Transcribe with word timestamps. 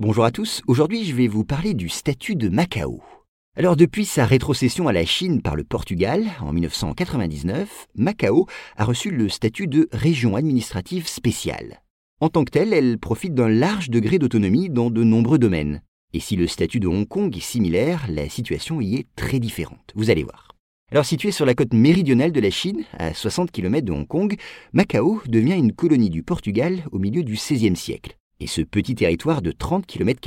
Bonjour 0.00 0.24
à 0.24 0.30
tous, 0.30 0.62
aujourd'hui 0.68 1.04
je 1.04 1.12
vais 1.12 1.26
vous 1.26 1.42
parler 1.42 1.74
du 1.74 1.88
statut 1.88 2.36
de 2.36 2.48
Macao. 2.48 3.02
Alors 3.56 3.74
depuis 3.74 4.04
sa 4.04 4.26
rétrocession 4.26 4.86
à 4.86 4.92
la 4.92 5.04
Chine 5.04 5.42
par 5.42 5.56
le 5.56 5.64
Portugal 5.64 6.22
en 6.40 6.52
1999, 6.52 7.88
Macao 7.96 8.46
a 8.76 8.84
reçu 8.84 9.10
le 9.10 9.28
statut 9.28 9.66
de 9.66 9.88
région 9.90 10.36
administrative 10.36 11.08
spéciale. 11.08 11.82
En 12.20 12.28
tant 12.28 12.44
que 12.44 12.52
telle, 12.52 12.72
elle 12.72 12.98
profite 12.98 13.34
d'un 13.34 13.48
large 13.48 13.90
degré 13.90 14.20
d'autonomie 14.20 14.70
dans 14.70 14.90
de 14.90 15.02
nombreux 15.02 15.40
domaines. 15.40 15.82
Et 16.12 16.20
si 16.20 16.36
le 16.36 16.46
statut 16.46 16.78
de 16.78 16.86
Hong 16.86 17.08
Kong 17.08 17.36
est 17.36 17.40
similaire, 17.40 18.06
la 18.08 18.28
situation 18.28 18.80
y 18.80 18.94
est 18.94 19.08
très 19.16 19.40
différente. 19.40 19.90
Vous 19.96 20.10
allez 20.10 20.22
voir. 20.22 20.52
Alors 20.92 21.06
située 21.06 21.32
sur 21.32 21.44
la 21.44 21.56
côte 21.56 21.74
méridionale 21.74 22.30
de 22.30 22.40
la 22.40 22.50
Chine, 22.50 22.84
à 22.96 23.14
60 23.14 23.50
km 23.50 23.84
de 23.84 23.92
Hong 23.92 24.06
Kong, 24.06 24.36
Macao 24.72 25.20
devient 25.26 25.56
une 25.56 25.72
colonie 25.72 26.08
du 26.08 26.22
Portugal 26.22 26.84
au 26.92 27.00
milieu 27.00 27.24
du 27.24 27.32
XVIe 27.32 27.74
siècle. 27.74 28.17
Et 28.40 28.46
ce 28.46 28.60
petit 28.62 28.94
territoire 28.94 29.42
de 29.42 29.50
30 29.50 29.84
km 29.84 30.20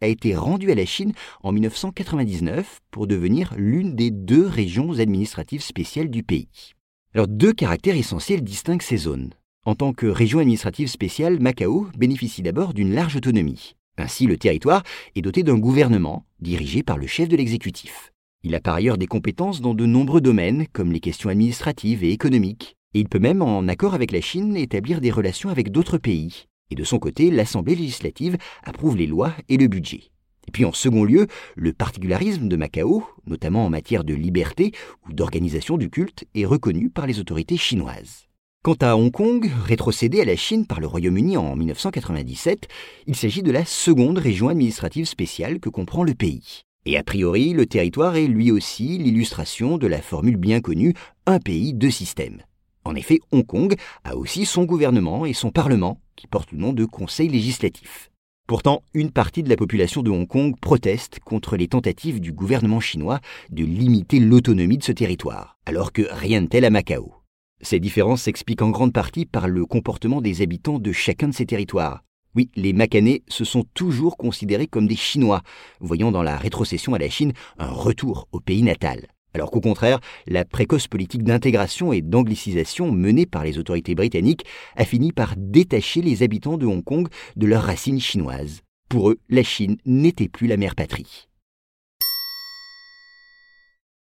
a 0.00 0.06
été 0.06 0.36
rendu 0.36 0.70
à 0.70 0.74
la 0.74 0.84
Chine 0.84 1.12
en 1.42 1.52
1999 1.52 2.80
pour 2.90 3.06
devenir 3.06 3.54
l'une 3.56 3.94
des 3.94 4.10
deux 4.10 4.46
régions 4.46 4.98
administratives 4.98 5.62
spéciales 5.62 6.10
du 6.10 6.22
pays. 6.22 6.74
Alors 7.14 7.26
deux 7.26 7.54
caractères 7.54 7.96
essentiels 7.96 8.44
distinguent 8.44 8.82
ces 8.82 8.98
zones. 8.98 9.30
En 9.64 9.74
tant 9.74 9.94
que 9.94 10.06
région 10.06 10.40
administrative 10.40 10.88
spéciale, 10.88 11.40
Macao 11.40 11.88
bénéficie 11.96 12.42
d'abord 12.42 12.74
d'une 12.74 12.92
large 12.92 13.16
autonomie. 13.16 13.76
Ainsi, 13.96 14.26
le 14.26 14.36
territoire 14.36 14.82
est 15.14 15.22
doté 15.22 15.42
d'un 15.42 15.58
gouvernement 15.58 16.26
dirigé 16.40 16.82
par 16.82 16.98
le 16.98 17.06
chef 17.06 17.28
de 17.28 17.36
l'exécutif. 17.36 18.12
Il 18.42 18.54
a 18.54 18.60
par 18.60 18.74
ailleurs 18.74 18.98
des 18.98 19.06
compétences 19.06 19.62
dans 19.62 19.72
de 19.72 19.86
nombreux 19.86 20.20
domaines, 20.20 20.66
comme 20.74 20.92
les 20.92 21.00
questions 21.00 21.30
administratives 21.30 22.04
et 22.04 22.12
économiques, 22.12 22.76
et 22.92 23.00
il 23.00 23.08
peut 23.08 23.18
même, 23.18 23.40
en 23.40 23.66
accord 23.68 23.94
avec 23.94 24.12
la 24.12 24.20
Chine, 24.20 24.54
établir 24.54 25.00
des 25.00 25.10
relations 25.10 25.48
avec 25.48 25.70
d'autres 25.70 25.96
pays, 25.96 26.46
et 26.70 26.74
de 26.74 26.84
son 26.84 26.98
côté, 26.98 27.30
l'Assemblée 27.30 27.74
législative 27.74 28.36
approuve 28.62 28.96
les 28.96 29.06
lois 29.06 29.32
et 29.48 29.56
le 29.56 29.68
budget. 29.68 30.10
Et 30.46 30.50
puis 30.52 30.64
en 30.64 30.72
second 30.72 31.04
lieu, 31.04 31.26
le 31.56 31.72
particularisme 31.72 32.48
de 32.48 32.56
Macao, 32.56 33.04
notamment 33.26 33.64
en 33.64 33.70
matière 33.70 34.04
de 34.04 34.14
liberté 34.14 34.72
ou 35.08 35.12
d'organisation 35.12 35.78
du 35.78 35.90
culte, 35.90 36.24
est 36.34 36.44
reconnu 36.44 36.90
par 36.90 37.06
les 37.06 37.18
autorités 37.18 37.56
chinoises. 37.56 38.26
Quant 38.62 38.76
à 38.80 38.96
Hong 38.96 39.10
Kong, 39.10 39.50
rétrocédé 39.66 40.20
à 40.22 40.24
la 40.24 40.36
Chine 40.36 40.66
par 40.66 40.80
le 40.80 40.86
Royaume-Uni 40.86 41.36
en 41.36 41.54
1997, 41.54 42.66
il 43.06 43.14
s'agit 43.14 43.42
de 43.42 43.52
la 43.52 43.64
seconde 43.64 44.18
région 44.18 44.48
administrative 44.48 45.04
spéciale 45.04 45.60
que 45.60 45.68
comprend 45.68 46.02
le 46.02 46.14
pays. 46.14 46.62
Et 46.86 46.96
a 46.96 47.04
priori, 47.04 47.52
le 47.52 47.66
territoire 47.66 48.16
est 48.16 48.26
lui 48.26 48.50
aussi 48.50 48.98
l'illustration 48.98 49.78
de 49.78 49.86
la 49.86 50.02
formule 50.02 50.36
bien 50.36 50.60
connue 50.60 50.94
un 51.26 51.40
pays, 51.40 51.74
deux 51.74 51.90
systèmes. 51.90 52.42
En 52.84 52.94
effet, 52.94 53.20
Hong 53.32 53.46
Kong 53.46 53.74
a 54.04 54.16
aussi 54.16 54.44
son 54.44 54.64
gouvernement 54.64 55.24
et 55.24 55.32
son 55.32 55.50
parlement, 55.50 56.00
qui 56.16 56.26
portent 56.26 56.52
le 56.52 56.58
nom 56.58 56.72
de 56.72 56.84
Conseil 56.84 57.28
législatif. 57.28 58.10
Pourtant, 58.46 58.82
une 58.92 59.10
partie 59.10 59.42
de 59.42 59.48
la 59.48 59.56
population 59.56 60.02
de 60.02 60.10
Hong 60.10 60.28
Kong 60.28 60.54
proteste 60.60 61.18
contre 61.20 61.56
les 61.56 61.66
tentatives 61.66 62.20
du 62.20 62.32
gouvernement 62.32 62.80
chinois 62.80 63.20
de 63.48 63.64
limiter 63.64 64.20
l'autonomie 64.20 64.76
de 64.76 64.84
ce 64.84 64.92
territoire, 64.92 65.56
alors 65.64 65.92
que 65.92 66.02
rien 66.10 66.42
de 66.42 66.46
tel 66.46 66.66
à 66.66 66.70
Macao. 66.70 67.14
Ces 67.62 67.80
différences 67.80 68.22
s'expliquent 68.22 68.60
en 68.60 68.68
grande 68.68 68.92
partie 68.92 69.24
par 69.24 69.48
le 69.48 69.64
comportement 69.64 70.20
des 70.20 70.42
habitants 70.42 70.78
de 70.78 70.92
chacun 70.92 71.28
de 71.28 71.34
ces 71.34 71.46
territoires. 71.46 72.04
Oui, 72.34 72.50
les 72.54 72.74
Macanais 72.74 73.22
se 73.28 73.44
sont 73.44 73.64
toujours 73.72 74.18
considérés 74.18 74.66
comme 74.66 74.88
des 74.88 74.96
Chinois, 74.96 75.40
voyant 75.80 76.12
dans 76.12 76.22
la 76.22 76.36
rétrocession 76.36 76.92
à 76.92 76.98
la 76.98 77.08
Chine 77.08 77.32
un 77.58 77.70
retour 77.70 78.28
au 78.32 78.40
pays 78.40 78.62
natal 78.62 79.06
alors 79.34 79.50
qu'au 79.50 79.60
contraire, 79.60 80.00
la 80.26 80.44
précoce 80.44 80.86
politique 80.86 81.24
d'intégration 81.24 81.92
et 81.92 82.02
d'anglicisation 82.02 82.92
menée 82.92 83.26
par 83.26 83.44
les 83.44 83.58
autorités 83.58 83.94
britanniques 83.94 84.44
a 84.76 84.84
fini 84.84 85.12
par 85.12 85.34
détacher 85.36 86.00
les 86.02 86.22
habitants 86.22 86.56
de 86.56 86.66
Hong 86.66 86.84
Kong 86.84 87.08
de 87.36 87.46
leurs 87.46 87.64
racines 87.64 88.00
chinoises. 88.00 88.62
Pour 88.88 89.10
eux, 89.10 89.18
la 89.28 89.42
Chine 89.42 89.76
n'était 89.84 90.28
plus 90.28 90.46
la 90.46 90.56
mère 90.56 90.74
patrie. 90.74 91.28